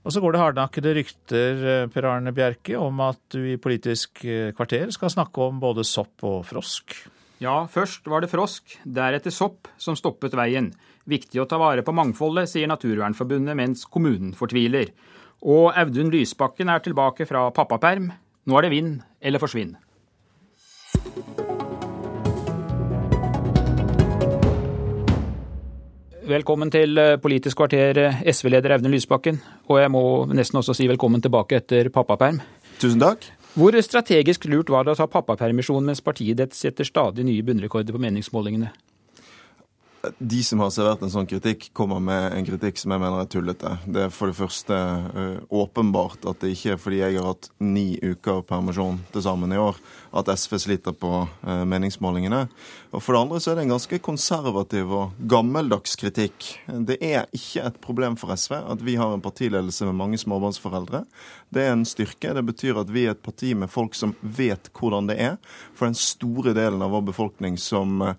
[0.00, 4.24] Og så går det hardnakkede rykter, eh, Per Arne Bjerke, om at du i Politisk
[4.24, 6.96] eh, kvarter skal snakke om både sopp og frosk.
[7.40, 10.72] Ja, først var det frosk, deretter sopp, som stoppet veien.
[11.08, 14.92] Viktig å ta vare på mangfoldet, sier Naturvernforbundet, mens kommunen fortviler.
[15.40, 18.10] Og Audun Lysbakken er tilbake fra pappaperm.
[18.44, 19.76] Nå er det vinn eller forsvinn.
[26.30, 29.40] Velkommen til eh, Politisk kvarter, eh, SV-leder Audun Lysbakken.
[29.66, 32.38] Og jeg må nesten også si velkommen tilbake etter pappaperm.
[32.78, 33.26] Tusen takk.
[33.58, 37.96] Hvor strategisk lurt var det å ta pappapermisjon mens partiet ditt setter stadig nye bunnrekorder
[37.96, 38.70] på meningsmålingene?
[40.18, 43.26] De som har servert en sånn kritikk, kommer med en kritikk som jeg mener er
[43.28, 43.72] tullete.
[43.84, 44.76] Det er for det første
[45.12, 49.52] uh, åpenbart at det ikke er fordi jeg har hatt ni uker permisjon til sammen
[49.52, 49.76] i år,
[50.16, 52.46] at SV sliter på uh, meningsmålingene.
[52.96, 56.48] Og for det andre så er det en ganske konservativ og gammeldags kritikk.
[56.88, 61.04] Det er ikke et problem for SV at vi har en partiledelse med mange småbarnsforeldre.
[61.52, 62.32] Det er en styrke.
[62.32, 65.38] Det betyr at vi er et parti med folk som vet hvordan det er.
[65.76, 68.16] For den store delen av vår befolkning som uh,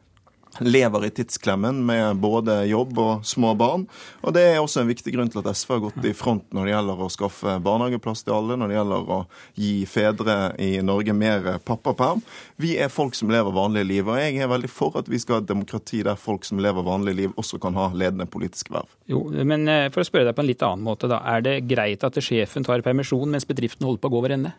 [0.59, 3.85] lever i tidsklemmen med både jobb og små barn.
[4.21, 6.67] Og det er også en viktig grunn til at SV har gått i front når
[6.67, 9.19] det gjelder å skaffe barnehageplass til alle, når det gjelder å
[9.63, 12.23] gi fedre i Norge mer pappaperm.
[12.61, 15.39] Vi er folk som lever vanlige liv, og jeg er veldig for at vi skal
[15.39, 18.89] ha et demokrati der folk som lever vanlige liv, også kan ha ledende politiske verv.
[19.11, 21.21] Jo, men eh, for å spørre deg på en litt annen måte, da.
[21.31, 24.53] Er det greit at sjefen tar permisjon mens bedriften holder på å gå over ende?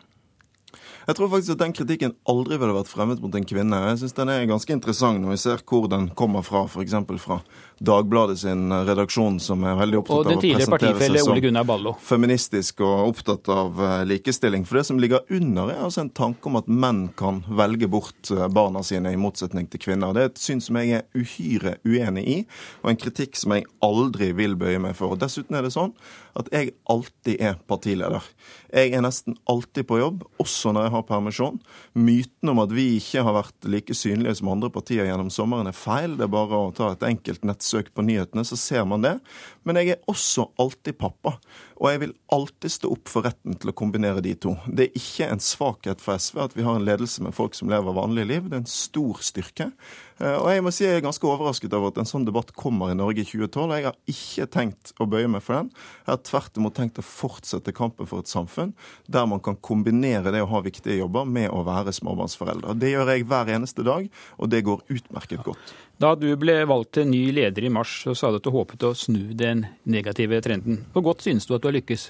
[1.07, 3.79] Jeg tror faktisk at den kritikken aldri ville vært fremmet mot en kvinne.
[3.89, 6.95] Jeg syns den er ganske interessant når vi ser hvor den kommer fra, f.eks.
[7.23, 7.41] fra
[7.83, 13.49] Dagbladet sin redaksjon, som er veldig opptatt av å presentere seg som feministisk og opptatt
[13.51, 14.63] av eh, likestilling.
[14.69, 18.31] For det som ligger under, er altså en tanke om at menn kan velge bort
[18.31, 20.15] eh, barna sine, i motsetning til kvinner.
[20.15, 22.37] Det er et syn som jeg er uhyre uenig i,
[22.85, 25.17] og en kritikk som jeg aldri vil bøye meg for.
[25.17, 25.91] Og Dessuten er det sånn
[26.39, 28.23] at jeg alltid er partileder.
[28.73, 31.59] Jeg er nesten alltid på jobb, også når jeg har permisjon.
[31.97, 35.77] Myten om at vi ikke har vært like synlige som andre partier gjennom sommeren er
[35.77, 36.17] feil.
[36.19, 39.17] Det er bare å ta et enkelt nettsøk på nyhetene, så ser man det.
[39.63, 41.37] Men jeg er også alltid pappa.
[41.79, 44.53] Og jeg vil alltid stå opp for retten til å kombinere de to.
[44.67, 47.71] Det er ikke en svakhet for SV at vi har en ledelse med folk som
[47.71, 48.47] lever vanlige liv.
[48.47, 49.69] Det er en stor styrke.
[50.21, 52.91] Eh, og jeg må si jeg er ganske overrasket over at en sånn debatt kommer
[52.93, 53.75] i Norge i 2012.
[53.75, 55.71] Jeg har ikke tenkt å bøye meg for den.
[56.03, 58.75] Jeg har tvert imot tenkt å fortsette kampen for et samfunn
[59.11, 62.77] der man kan kombinere det å ha viktige jobber med å være småbarnsforeldre.
[62.79, 64.07] Det gjør jeg hver eneste dag,
[64.37, 65.73] og det går utmerket godt.
[66.01, 68.83] Da du ble valgt til ny leder i mars, så sa du at du håpet
[68.87, 70.83] å snu den negative trenden.
[70.93, 72.09] Hvor godt synes du at du har lykkes?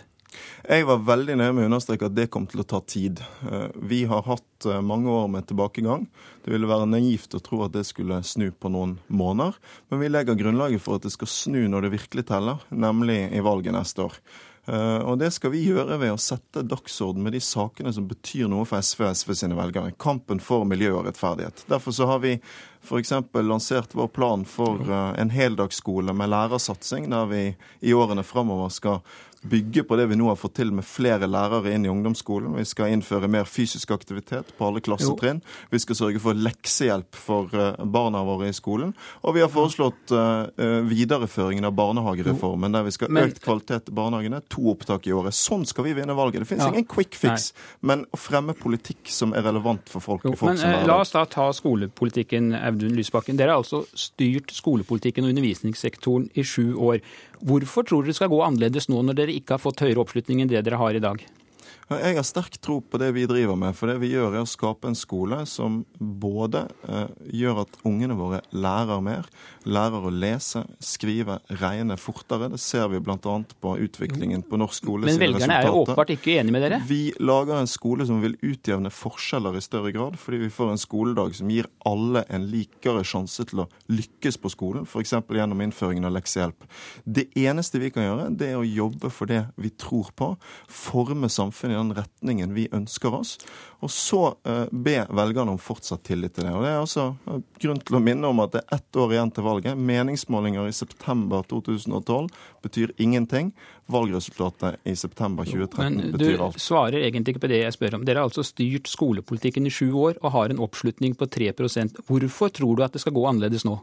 [0.64, 3.20] Jeg var veldig nøye med å understreke at det kom til å ta tid.
[3.46, 6.08] Eh, vi har hatt eh, mange år med tilbakegang.
[6.46, 9.60] Det ville være naivt å tro at det skulle snu på noen måneder.
[9.92, 13.44] Men vi legger grunnlaget for at det skal snu når det virkelig teller, nemlig i
[13.46, 14.18] valget neste år.
[14.66, 18.48] Eh, og det skal vi gjøre ved å sette dagsorden med de sakene som betyr
[18.52, 19.92] noe for SV og SV sine velgere.
[20.00, 21.66] Kampen for miljø og rettferdighet.
[21.72, 22.38] Derfor så har vi
[22.84, 23.14] f.eks.
[23.34, 27.44] lansert vår plan for eh, en heldagsskole med lærersatsing, der vi
[27.82, 29.02] i årene framover skal
[29.44, 32.56] bygge på det vi nå har fått til med flere lærere inn i ungdomsskolen.
[32.56, 35.42] Vi skal innføre mer fysisk aktivitet på alle klassetrinn.
[35.72, 38.94] Vi skal sørge for leksehjelp for eh, barna våre i skolen.
[39.22, 40.48] Og vi har foreslått uh,
[40.88, 44.42] videreføringen av barnehagereformen, der vi skal ha økt kvalitet i barnehagene.
[44.54, 45.36] To opptak i året.
[45.36, 46.44] Sånn skal vi vinne valget.
[46.44, 46.72] Det finnes ja.
[46.74, 47.90] ingen quick fix, Nei.
[47.92, 50.28] men å fremme politikk som er relevant for folk.
[50.28, 53.40] Jo, folk men La oss da ta skolepolitikken, Audun Lysbakken.
[53.40, 57.00] Dere har altså styrt skolepolitikken og undervisningssektoren i sju år.
[57.46, 60.44] Hvorfor tror dere det skal gå annerledes nå, når dere ikke har fått høyere oppslutning
[60.44, 61.24] enn det dere har i dag?
[61.92, 63.76] Jeg har sterk tro på det vi driver med.
[63.76, 67.12] For det vi gjør, er å skape en skole som både eh,
[67.42, 69.28] gjør at ungene våre lærer mer,
[69.68, 72.48] lærer å lese, skrive, regne fortere.
[72.54, 73.18] Det ser vi bl.a.
[73.20, 75.10] på utviklingen på norsk skole.
[75.10, 76.80] Men velgerne er jo åpenbart ikke enige med dere?
[76.88, 80.82] Vi lager en skole som vil utjevne forskjeller i større grad, fordi vi får en
[80.82, 85.18] skoledag som gir alle en likere sjanse til å lykkes på skolen, f.eks.
[85.36, 86.68] gjennom innføringen av leksehjelp.
[87.04, 90.34] Det eneste vi kan gjøre, det er å jobbe for det vi tror på,
[90.72, 93.36] forme samfunnet den retningen vi ønsker oss,
[93.84, 96.56] og så uh, be velgerne om fortsatt tillit til det.
[96.56, 99.16] Og Det er også uh, grunn til å minne om at det er ett år
[99.16, 99.80] igjen til valget.
[99.92, 102.28] Meningsmålinger i september 2012
[102.64, 103.54] betyr ingenting.
[103.92, 106.56] Valgresultatet i september 2013 Men betyr alt.
[106.56, 108.06] Men Du svarer egentlig ikke på det jeg spør om.
[108.08, 112.54] Dere har altså styrt skolepolitikken i sju år og har en oppslutning på 3% Hvorfor
[112.54, 113.82] tror du at det skal gå annerledes nå?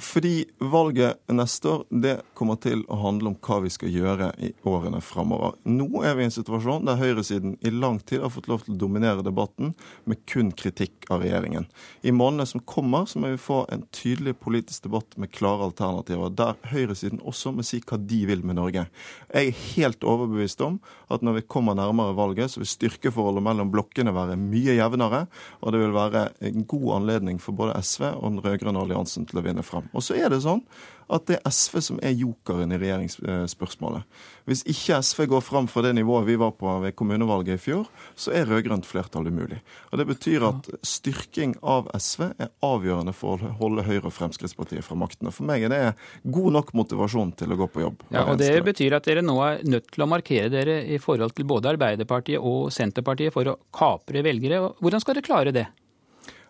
[0.00, 4.50] Fordi valget neste år det kommer til å handle om hva vi skal gjøre i
[4.68, 5.58] årene framover.
[5.68, 8.74] Nå er vi i en situasjon der høyresiden i lang tid har fått lov til
[8.74, 9.74] å dominere debatten
[10.08, 11.68] med kun kritikk av regjeringen.
[12.00, 16.32] I månedene som kommer, så må vi få en tydelig politisk debatt med klare alternativer,
[16.32, 18.86] der høyresiden også må si hva de vil med Norge.
[19.34, 20.80] Jeg er helt overbevist om
[21.12, 25.26] at når vi kommer nærmere valget, så vil styrkeforholdet mellom blokkene være mye jevnere,
[25.60, 29.42] og det vil være en god anledning for både SV og den rød-grønne alliansen til
[29.42, 29.89] å vinne fram.
[29.94, 30.64] Og så er det sånn
[31.10, 34.06] at det er SV som er jokeren i regjeringsspørsmålet.
[34.48, 37.88] Hvis ikke SV går fram fra det nivået vi var på ved kommunevalget i fjor,
[38.14, 39.60] så er rød-grønt flertall umulig.
[39.90, 44.86] Og Det betyr at styrking av SV er avgjørende for å holde Høyre og Fremskrittspartiet
[44.86, 45.28] fra makten.
[45.28, 45.82] Og For meg er det
[46.24, 48.06] god nok motivasjon til å gå på jobb.
[48.14, 51.34] Ja, og Det betyr at dere nå er nødt til å markere dere i forhold
[51.34, 54.62] til både Arbeiderpartiet og Senterpartiet for å kapre velgere.
[54.78, 55.66] Hvordan skal dere klare det?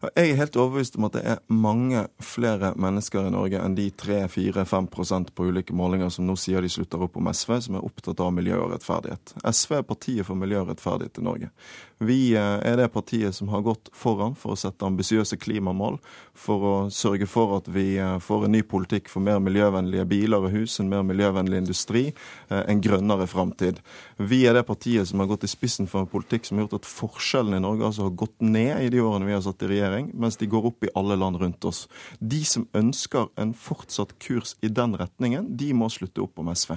[0.01, 3.91] Jeg er helt overbevist om at det er mange flere mennesker i Norge enn de
[4.01, 8.23] 3-4-5% på ulike målinger som nå sier de slutter opp om SV, som er opptatt
[8.25, 9.35] av miljø og rettferdighet.
[9.45, 11.53] SV er partiet for miljø og rettferdighet i Norge.
[12.01, 15.99] Vi eh, er det partiet som har gått foran for å sette ambisiøse klimamål,
[16.33, 20.47] for å sørge for at vi eh, får en ny politikk for mer miljøvennlige biler
[20.47, 22.07] og hus, en mer miljøvennlig industri,
[22.49, 23.83] eh, en grønnere framtid.
[24.17, 26.79] Vi er det partiet som har gått i spissen for en politikk som har gjort
[26.81, 29.69] at forskjellene i Norge altså har gått ned i de årene vi har satt i
[29.75, 31.85] regjering, mens de går opp i alle land rundt oss.
[32.19, 36.77] De som ønsker en fortsatt kurs i den retningen, de må slutte opp om SV.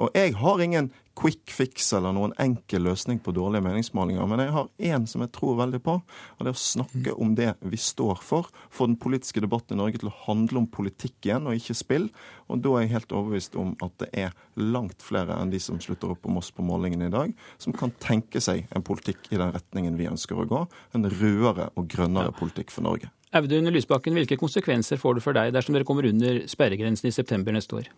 [0.00, 4.26] Og jeg har ingen quick fix eller noen enkel løsning på dårlige meningsmålinger.
[4.28, 7.34] Men jeg har én som jeg tror veldig på, og det er å snakke om
[7.38, 8.50] det vi står for.
[8.74, 12.08] Få den politiske debatten i Norge til å handle om politikk igjen, og ikke spill.
[12.50, 15.80] Og da er jeg helt overbevist om at det er langt flere enn de som
[15.82, 19.40] slutter opp om oss på målingene i dag, som kan tenke seg en politikk i
[19.40, 20.64] den retningen vi ønsker å gå.
[20.96, 22.38] En rødere og grønnere ja.
[22.38, 23.10] politikk for Norge.
[23.34, 27.54] Audun Lysbakken, hvilke konsekvenser får det for deg dersom dere kommer under sperregrensen i september
[27.54, 27.88] neste år?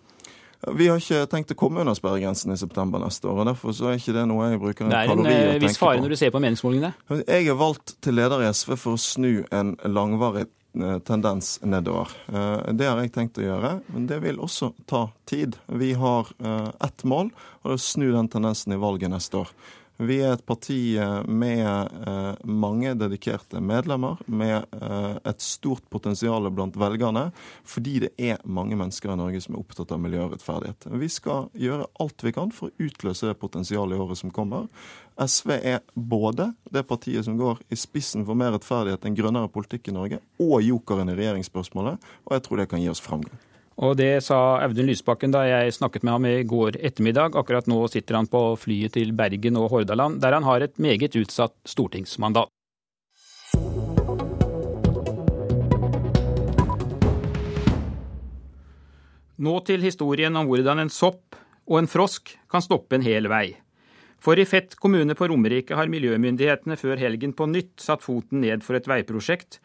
[0.77, 3.43] Vi har ikke tenkt å komme under sperregrensen i september neste år.
[3.43, 5.29] og Derfor så er ikke det noe jeg bruker en kalori å tenke på.
[5.29, 6.93] Det er en viss fare når du ser på meningsmålingene?
[7.23, 12.13] Jeg er valgt til leder i SV for å snu en langvarig eh, tendens nedover.
[12.33, 15.59] Eh, det har jeg tenkt å gjøre, men det vil også ta tid.
[15.67, 17.33] Vi har eh, ett mål,
[17.63, 19.53] og det er å snu den tendensen i valget neste år.
[19.97, 26.51] Vi er et parti eh, med eh, mange dedikerte medlemmer, med eh, et stort potensial
[26.53, 27.31] blant velgerne,
[27.65, 30.91] fordi det er mange mennesker i Norge som er opptatt av miljø og rettferdighet.
[31.01, 34.69] Vi skal gjøre alt vi kan for å utløse det potensialet i året som kommer.
[35.17, 39.89] SV er både det partiet som går i spissen for mer rettferdighet, en grønnere politikk
[39.89, 43.41] i Norge, og jokeren i regjeringsspørsmålet, og jeg tror det kan gi oss framgang.
[43.77, 47.37] Og det sa Audun Lysbakken da jeg snakket med ham i går ettermiddag.
[47.37, 51.13] Akkurat nå sitter han på flyet til Bergen og Hordaland, der han har et meget
[51.21, 52.49] utsatt stortingsmandat.
[59.37, 61.37] Nå til historien om hvordan en sopp
[61.69, 63.51] og en frosk kan stoppe en hel vei.
[64.17, 68.65] For i Fett kommune på Romerike har miljømyndighetene før helgen på nytt satt foten ned
[68.65, 69.61] for et veiprosjekt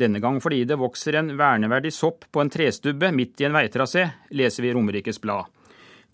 [0.00, 4.06] denne gang fordi det vokser en verneverdig sopp på en trestubbe midt i en veitrasé,
[4.30, 5.48] leser vi i Romerikes Blad.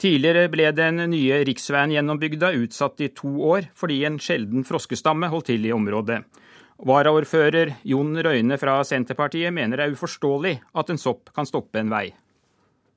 [0.02, 5.28] Tidligere ble den nye riksveien gjennom bygda utsatt i to år fordi en sjelden froskestamme
[5.30, 6.22] holdt til i området.
[6.82, 11.92] Varaordfører Jon Røyne fra Senterpartiet mener det er uforståelig at en sopp kan stoppe en
[11.92, 12.08] vei.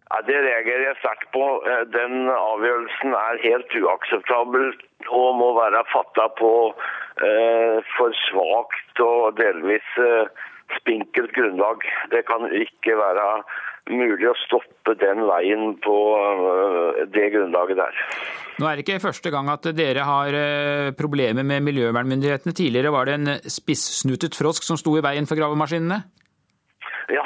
[0.10, 1.44] Ja, det reagerer jeg sterkt på.
[1.70, 4.68] Eh, den avgjørelsen er helt uakseptabel
[5.10, 10.46] og må være fatta på eh, for svakt og delvis eh,
[10.80, 11.86] spinkelt grunnlag.
[12.14, 13.30] Det kan ikke være
[13.92, 18.02] mulig å stoppe den veien på øh, det grunnlaget der.
[18.58, 22.56] Nå er det ikke første gang at dere har øh, problemer med miljøvernmyndighetene.
[22.56, 26.02] Tidligere var det en spissnutet frosk som sto i veien for gravemaskinene?
[27.14, 27.26] Ja,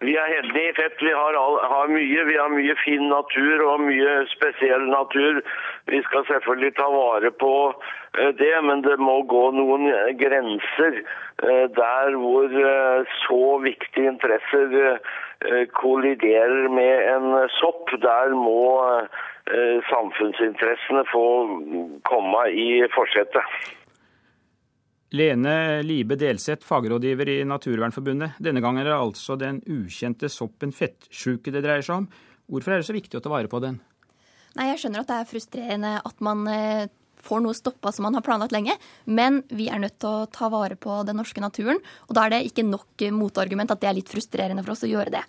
[0.00, 1.00] vi er heldige i Fett.
[1.02, 2.24] Vi har, all, har, mye.
[2.24, 5.40] Vi har mye fin natur og mye spesiell natur.
[5.90, 7.54] Vi skal selvfølgelig ta vare på
[8.18, 9.88] eh, det, men det må gå noen
[10.20, 15.00] grenser eh, der hvor eh, så viktige interesser
[15.78, 17.92] kolliderer med en sopp.
[18.02, 19.06] Der må
[19.86, 21.26] samfunnsinteressene få
[22.10, 23.77] komme i forsetet.
[25.16, 28.36] Lene Libe Delseth, fagrådgiver i Naturvernforbundet.
[28.44, 32.08] Denne gangen er det altså den ukjente soppen fettsjuke det dreier seg om.
[32.48, 33.78] Hvorfor er det så viktig å ta vare på den?
[34.58, 36.90] Nei, Jeg skjønner at det er frustrerende at man eh,
[37.24, 38.76] får noe stoppa som man har planlagt lenge,
[39.08, 41.80] men vi er nødt til å ta vare på den norske naturen.
[42.08, 44.92] Og da er det ikke nok motargument at det er litt frustrerende for oss å
[44.92, 45.24] gjøre det.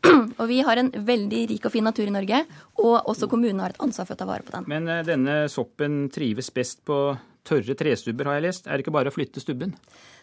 [0.40, 2.44] og vi har en veldig rik og fin natur i Norge,
[2.82, 4.70] og også kommunene har et ansvar for å ta vare på den.
[4.70, 7.02] Men eh, denne soppen trives best på
[7.46, 8.66] tørre trestubber, har jeg lest.
[8.66, 9.74] Er det ikke bare å flytte stubben?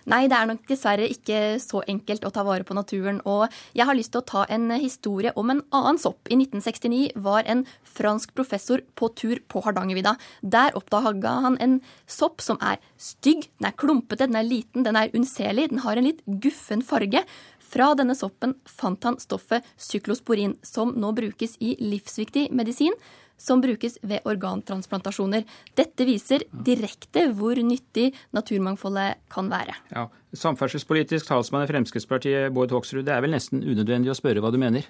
[0.07, 3.19] Nei, det er nok dessverre ikke så enkelt å ta vare på naturen.
[3.27, 6.29] Og jeg har lyst til å ta en historie om en annen sopp.
[6.31, 7.65] I 1969 var en
[7.97, 10.15] fransk professor på tur på Hardangervidda.
[10.47, 14.95] Der oppdaga han en sopp som er stygg, den er klumpete, den er liten, den
[14.95, 17.25] er unnselig, den har en litt guffen farge.
[17.67, 22.95] Fra denne soppen fant han stoffet syklosporin, som nå brukes i livsviktig medisin
[23.38, 25.43] som brukes ved organtransplantasjoner.
[25.77, 29.77] Dette viser direkte hvor nyttig naturmangfoldet kan være.
[29.93, 34.51] Ja, Samferdselspolitisk talsmann i Fremskrittspartiet, Bård Hoksrud, det er vel nesten unødvendig å spørre hva
[34.53, 34.88] du mener?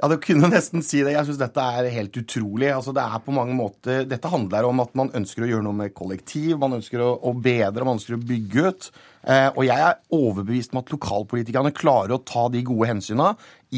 [0.00, 1.12] Ja, det kunne nesten si det.
[1.14, 2.70] Jeg syns dette er helt utrolig.
[2.72, 5.76] Altså, det er på mange måter, Dette handler om at man ønsker å gjøre noe
[5.78, 8.88] med kollektiv, man ønsker å, å bedre, man ønsker å bygge ut.
[9.22, 13.28] Eh, og jeg er overbevist om at lokalpolitikerne klarer å ta de gode hensyna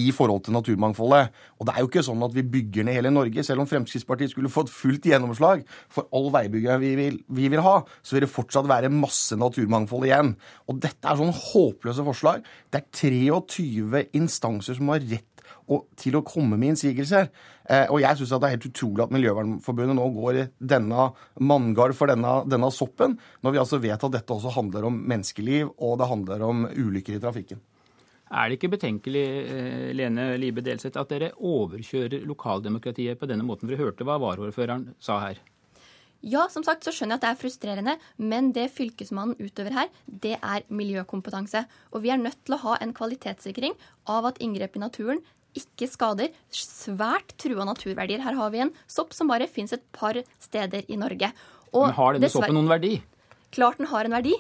[0.01, 1.35] i forhold til naturmangfoldet.
[1.61, 3.45] Og det er jo ikke sånn at vi bygger ned hele Norge.
[3.45, 8.17] Selv om Fremskrittspartiet skulle fått fullt gjennomslag for all veibygging vi vi vil ha, så
[8.17, 10.33] vil det fortsatt være masse naturmangfold igjen.
[10.73, 12.49] Og dette er sånn håpløse forslag.
[12.73, 15.29] Det er 23 instanser som har rett
[15.71, 17.31] og, til å komme med innsigelser.
[17.65, 21.97] Eh, og jeg syns det er helt utrolig at Miljøvernforbundet nå går i denne manngard
[21.97, 25.97] for denne, denne, soppen, når vi altså vet at dette også handler om menneskeliv, og
[26.01, 27.63] det handler om ulykker i trafikken.
[28.35, 33.69] Er det ikke betenkelig, eh, Lene Libe Delseth, at dere overkjører lokaldemokratiet på denne måten?
[33.69, 35.43] For vi hørte hva varaordføreren sa her.
[36.25, 39.91] Ja, som sagt så skjønner jeg at det er frustrerende, men det fylkesmannen utøver her,
[40.09, 41.67] det er miljøkompetanse.
[41.93, 43.77] Og vi er nødt til å ha en kvalitetssikring
[44.09, 45.21] av at inngrep i naturen
[45.59, 48.23] ikke skader svært trua naturverdier.
[48.25, 51.31] Her har vi en sopp som bare fins et par steder i Norge.
[51.75, 52.97] Og Men har denne soppen noen verdi?
[53.55, 54.35] Klart den har en verdi.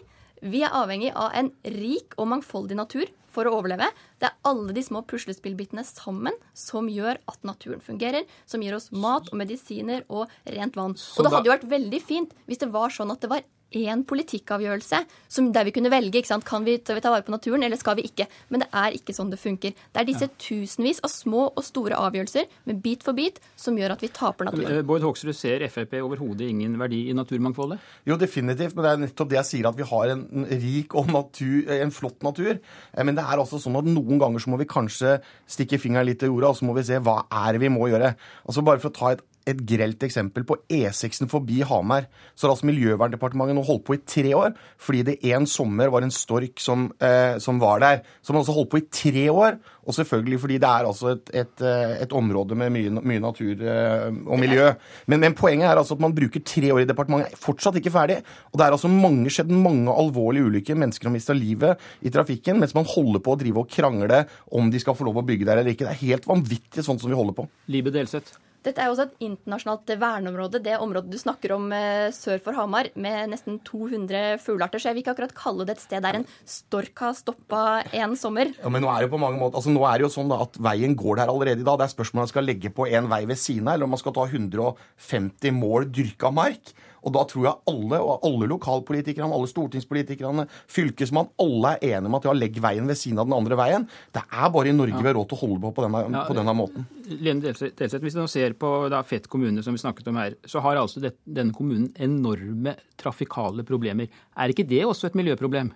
[0.44, 3.88] Vi er avhengig av en rik og mangfoldig natur for å overleve.
[4.20, 8.90] Det er alle de små puslespillbitene sammen som gjør at naturen fungerer, som gir oss
[8.92, 10.94] mat og medisiner og rent vann.
[10.94, 14.04] Og det hadde jo vært veldig fint hvis det var sånn at det var én
[14.06, 16.20] politikkavgjørelse som, der vi kunne velge.
[16.20, 16.46] ikke sant?
[16.46, 18.26] Kan vi ta vare på naturen, eller skal vi ikke?
[18.48, 19.74] Men det er ikke sånn det funker.
[19.74, 20.34] Det er disse ja.
[20.46, 24.48] tusenvis av små og store avgjørelser med bit for bit som gjør at vi taper
[24.48, 24.78] naturen.
[24.78, 27.82] Eh, Bård Hoksrud, ser Frp overhodet ingen verdi i naturmangfoldet?
[28.08, 28.76] Jo, definitivt.
[28.76, 31.94] Men det er nettopp det jeg sier, at vi har en rik og natur, en
[31.94, 32.56] flott natur.
[32.56, 35.18] Eh, men det er altså sånn at noen ganger så må vi kanskje
[35.50, 37.90] stikke fingeren litt i jorda, og så må vi se hva er det vi må
[37.92, 38.14] gjøre.
[38.44, 40.44] Altså Bare for å ta et et grelt eksempel.
[40.46, 45.02] På E6-en forbi Hamar så har altså Miljøverndepartementet nå holdt på i tre år fordi
[45.08, 48.02] det en sommer var en stork som, eh, som var der.
[48.22, 49.58] Som altså holdt på i tre år.
[49.84, 53.60] Og selvfølgelig fordi det er altså et, et, eh, et område med mye, mye natur
[53.60, 54.70] eh, og miljø.
[55.06, 57.36] Men, men, poenget er altså at man bruker tre år i departementet.
[57.40, 58.20] Fortsatt ikke ferdig.
[58.52, 60.78] Og det er altså mange, skjedd mange alvorlige ulykker.
[60.80, 64.24] Mennesker har mista livet i trafikken mens man holder på å drive og krangle
[64.56, 65.88] om de skal få lov å bygge der eller ikke.
[65.88, 67.48] Det er helt vanvittig sånn som vi holder på.
[67.72, 68.38] Libe Delseth.
[68.64, 72.56] Dette er jo også et internasjonalt verneområde, det området du snakker om eh, sør for
[72.56, 74.80] Hamar, med nesten 200 fuglearter.
[74.80, 78.16] Så jeg vil ikke akkurat kalle det et sted der en stork har stoppa en
[78.16, 78.54] sommer.
[78.62, 80.32] Ja, Men nå er det jo på mange måter, altså nå er det jo sånn
[80.32, 81.78] da at veien går der allerede i dag.
[81.80, 83.94] Det er spørsmålet om man skal legge på en vei ved siden av, eller om
[83.96, 86.72] man skal ta 150 mål dyrka mark.
[87.04, 92.18] Og da tror jeg alle, og alle lokalpolitikerne, alle stortingspolitikerne, fylkesmann, alle er enige om
[92.18, 93.86] at ja, legg veien ved siden av den andre veien.
[94.14, 96.24] Det er bare i Norge vi har råd til å holde på på denne, ja,
[96.28, 96.88] på denne måten.
[97.12, 100.38] Lene Delseth, hvis du nå ser på da, Fett kommune, som vi snakket om her,
[100.48, 104.08] så har altså det, denne kommunen enorme trafikale problemer.
[104.40, 105.74] Er ikke det også et miljøproblem?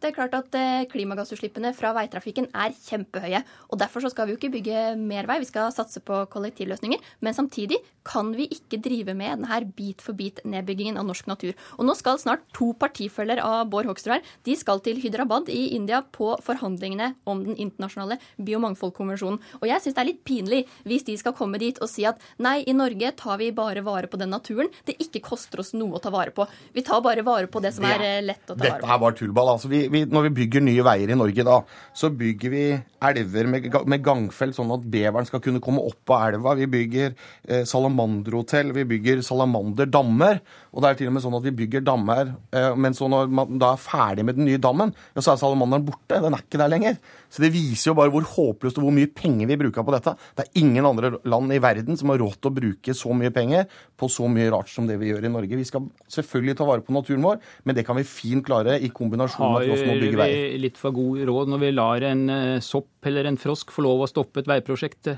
[0.00, 3.42] Det er klart at eh, Klimagassutslippene fra veitrafikken er kjempehøye.
[3.68, 7.02] og Derfor så skal vi jo ikke bygge mer vei, vi skal satse på kollektivløsninger.
[7.20, 11.52] Men samtidig kan vi ikke drive med denne bit-for-bit-nedbyggingen av norsk natur.
[11.76, 15.74] Og Nå skal snart to partifølger av Bård Hoksrud her de skal til Hyderabad i
[15.76, 19.40] India på forhandlingene om den internasjonale biomangfoldkonvensjonen.
[19.60, 22.20] Og jeg syns det er litt pinlig hvis de skal komme dit og si at
[22.40, 25.98] nei, i Norge tar vi bare vare på den naturen det ikke koster oss noe
[25.98, 26.48] å ta vare på.
[26.72, 28.80] Vi tar bare vare på det som er eh, lett å ta vare på.
[28.80, 29.52] Dette her var tullball.
[29.58, 31.58] altså vi vi, når vi bygger nye veier i Norge da,
[31.96, 32.64] så bygger vi
[33.10, 36.54] elver med, med gangfelt, sånn at beveren skal kunne komme opp av elva.
[36.58, 40.40] Vi bygger eh, salamanderhotell, vi bygger salamanderdammer.
[40.70, 43.32] Og det er til og med sånn at vi bygger dammer, eh, men så når
[43.34, 46.20] man da er ferdig med den nye dammen, ja, så er salamanderen borte.
[46.20, 47.00] Den er ikke der lenger.
[47.32, 50.14] Så det viser jo bare hvor håpløst og hvor mye penger vi bruker på dette.
[50.36, 53.32] Det er ingen andre land i verden som har råd til å bruke så mye
[53.34, 53.66] penger
[54.00, 55.58] på så mye rart som det vi gjør i Norge.
[55.60, 58.92] Vi skal selvfølgelig ta vare på naturen vår, men det kan vi fint klare i
[58.94, 62.60] kombinasjon med at vi Har vi litt for god råd når vi lar en eh,
[62.64, 65.14] sopp eller en frosk få lov å stoppe et veiprosjekt?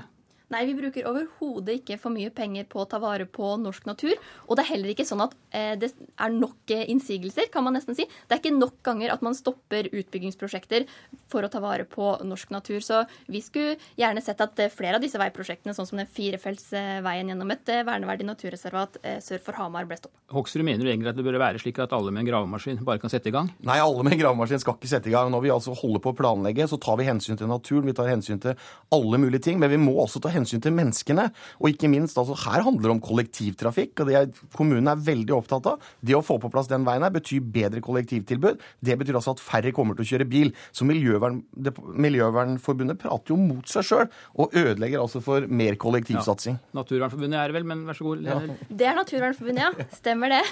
[0.53, 4.13] Nei, vi bruker overhodet ikke for mye penger på å ta vare på norsk natur.
[4.45, 7.73] Og det er heller ikke sånn at eh, det er nok eh, innsigelser, kan man
[7.73, 8.05] nesten si.
[8.05, 10.85] Det er ikke nok ganger at man stopper utbyggingsprosjekter
[11.31, 12.83] for å ta vare på norsk natur.
[12.85, 17.33] Så vi skulle gjerne sett at eh, flere av disse veiprosjektene, sånn som den firefeltsveien
[17.33, 20.19] gjennom et verneverdig naturreservat sør for Hamar, ble stoppet.
[20.33, 23.01] Hoksrud mener du egentlig at det bør være slik at alle med en gravemaskin bare
[23.01, 23.49] kan sette i gang?
[23.65, 25.33] Nei, alle med en gravemaskin skal ikke sette i gang.
[25.33, 28.11] Når vi altså holder på å planlegge, så tar vi hensyn til naturen, vi tar
[28.11, 28.57] hensyn til
[28.93, 29.61] alle mulige ting.
[29.61, 31.29] Men vi må også ta hensyn hensyn til menneskene.
[31.61, 35.35] Og ikke minst, altså, her handler det om kollektivtrafikk, og det er, kommunen er veldig
[35.37, 35.91] opptatt av.
[36.03, 38.61] Det å få på plass den veien her betyr bedre kollektivtilbud.
[38.83, 40.53] Det betyr altså at færre kommer til å kjøre bil.
[40.75, 44.07] Så Miljøvern, det, Miljøvernforbundet prater jo mot seg sjøl,
[44.37, 46.59] og ødelegger altså for mer kollektivsatsing.
[46.59, 46.79] Ja.
[46.81, 48.25] Naturvernforbundet er det vel, men vær så god.
[48.27, 48.39] Ja.
[48.69, 49.91] Det er Naturvernforbundet, ja.
[49.97, 50.43] Stemmer det.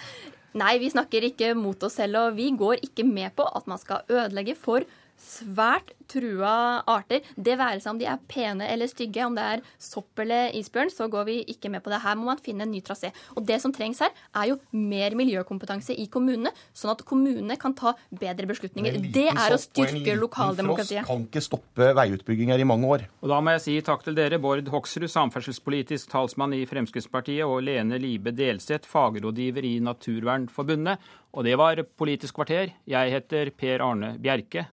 [0.60, 3.80] Nei, vi snakker ikke mot oss selv, og vi går ikke med på at man
[3.80, 4.86] skal ødelegge for
[5.20, 7.24] svært trua arter.
[7.36, 10.92] Det være seg om de er pene eller stygge, om det er sopp eller isbjørn,
[10.92, 12.02] så går vi ikke med på det.
[12.04, 13.10] Her må man finne en ny trasé.
[13.34, 17.74] Og det som trengs her, er jo mer miljøkompetanse i kommunene, sånn at kommunene kan
[17.76, 19.00] ta bedre beslutninger.
[19.14, 21.08] Det er å styrke lokaldemokratiet.
[21.08, 23.08] Kan ikke stoppe veiutbygginger i mange år.
[23.22, 27.64] Og da må jeg si takk til dere, Bård Hoksrud, samferdselspolitisk talsmann i Fremskrittspartiet, og
[27.66, 31.12] Lene Libe Delseth, fagrådgiver i Naturvernforbundet.
[31.34, 32.70] Og det var Politisk kvarter.
[32.86, 34.62] Jeg heter Per Arne Bjerke.